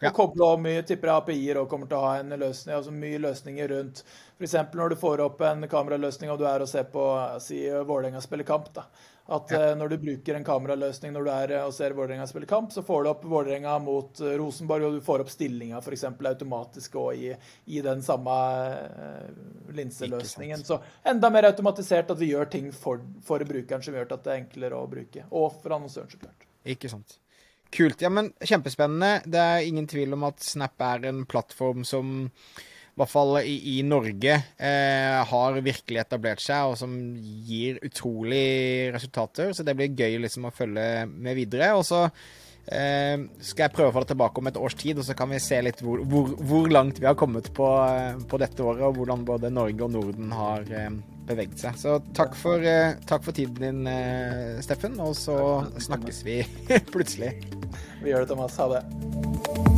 Ja. 0.00 0.08
Og 0.08 0.16
koble 0.16 0.46
om 0.54 0.62
mye 0.64 0.80
tipper 0.86 1.12
API-er 1.12 1.58
og 1.60 1.68
kommer 1.68 1.88
til 1.88 1.98
å 1.98 2.06
ha 2.06 2.12
en 2.22 2.32
løsning, 2.40 2.72
altså 2.72 2.92
mye 2.94 3.18
løsninger 3.20 3.68
rundt 3.74 4.00
F.eks. 4.40 4.56
når 4.72 4.88
du 4.88 4.96
får 4.96 5.20
opp 5.20 5.42
en 5.44 5.66
kameraløsning 5.68 6.30
og 6.32 6.38
du 6.40 6.46
er 6.48 6.62
og 6.64 6.68
ser 6.68 6.86
på 6.88 7.04
si, 7.44 7.60
Vålerenga 7.68 8.22
spille 8.24 8.46
kamp. 8.48 8.70
da. 8.72 8.86
At 9.30 9.52
ja. 9.52 9.58
uh, 9.70 9.76
når 9.78 9.92
du 9.92 9.96
bruker 10.00 10.34
en 10.34 10.46
kameraløsning 10.46 11.12
når 11.12 11.26
du 11.26 11.30
er 11.34 11.52
og 11.60 11.74
ser 11.76 11.92
Vålerenga 11.98 12.24
spille 12.26 12.48
kamp, 12.48 12.72
så 12.72 12.82
får 12.82 13.04
du 13.04 13.10
opp 13.12 13.26
Vålerenga 13.28 13.76
mot 13.84 14.22
uh, 14.24 14.32
Rosenborg, 14.40 14.86
og 14.88 14.96
du 14.96 15.04
får 15.04 15.26
opp 15.26 15.30
stillinga 15.30 15.82
f.eks. 15.84 16.06
automatisk 16.08 16.96
og 17.02 17.20
i, 17.20 17.34
i 17.68 17.84
den 17.84 18.00
samme 18.02 18.36
linseløsningen. 19.76 20.64
Så 20.64 20.80
enda 21.04 21.30
mer 21.30 21.50
automatisert 21.52 22.10
at 22.10 22.22
vi 22.22 22.32
gjør 22.32 22.48
ting 22.56 22.72
for, 22.72 23.04
for 23.26 23.44
brukeren 23.44 23.84
som 23.84 23.94
gjør 23.94 24.16
at 24.16 24.24
det 24.24 24.32
er 24.32 24.42
enklere 24.46 24.80
å 24.80 24.88
bruke. 24.88 25.28
Og 25.30 25.60
for 25.60 25.76
annonsøren, 25.76 26.08
så 26.08 26.24
klart. 26.24 26.48
Ikke 26.64 26.88
sant. 26.88 27.20
Kult. 27.70 28.02
Ja, 28.02 28.10
men 28.10 28.32
kjempespennende. 28.40 29.20
Det 29.30 29.38
er 29.38 29.68
ingen 29.68 29.86
tvil 29.86 30.16
om 30.16 30.26
at 30.26 30.42
Snap 30.42 30.80
er 30.82 31.06
en 31.12 31.22
plattform 31.28 31.84
som 31.86 32.30
hvert 33.00 33.12
fall 33.12 33.38
i, 33.40 33.56
i 33.74 33.80
Norge 33.86 34.36
eh, 34.36 35.16
har 35.32 35.58
virkelig 35.64 36.02
etablert 36.02 36.42
seg, 36.44 36.70
og 36.70 36.78
som 36.80 36.94
gir 37.48 37.80
utrolig 37.86 38.92
resultater. 38.94 39.54
Så 39.56 39.66
det 39.66 39.76
blir 39.78 39.96
gøy 39.96 40.20
liksom 40.26 40.48
å 40.48 40.54
følge 40.54 41.08
med 41.10 41.38
videre. 41.38 41.74
Og 41.78 41.86
så 41.88 42.06
Eh, 42.70 43.16
skal 43.42 43.64
jeg 43.64 43.74
prøve 43.74 43.90
å 43.90 43.94
få 43.94 44.02
det 44.04 44.12
tilbake 44.12 44.38
om 44.42 44.50
et 44.50 44.58
års 44.60 44.76
tid, 44.78 45.00
og 45.00 45.06
så 45.06 45.16
kan 45.18 45.32
vi 45.32 45.40
se 45.42 45.58
litt 45.64 45.80
hvor, 45.82 46.04
hvor, 46.06 46.34
hvor 46.46 46.68
langt 46.70 47.00
vi 47.00 47.08
har 47.08 47.16
kommet 47.18 47.48
på, 47.56 47.66
eh, 47.88 48.20
på, 48.30 48.38
dette 48.42 48.62
året, 48.62 48.84
og 48.86 49.00
hvordan 49.00 49.24
både 49.26 49.50
Norge 49.50 49.86
og 49.86 49.96
Norden 49.96 50.30
har 50.36 50.68
eh, 50.68 50.92
beveget 51.30 51.64
seg. 51.64 51.80
Så 51.80 51.96
takk 52.16 52.36
for, 52.38 52.62
eh, 52.62 52.94
takk 53.10 53.26
for 53.26 53.36
tiden 53.36 53.58
din, 53.64 53.82
eh, 53.90 54.60
Steffen, 54.62 55.00
og 55.02 55.16
så 55.18 55.40
snakkes 55.82 56.22
vi 56.28 56.40
plutselig. 56.94 57.34
Vi 58.04 58.14
gjør 58.14 58.26
det, 58.26 58.32
Thomas. 58.34 58.60
Ha 58.60 58.70
det. 58.76 59.69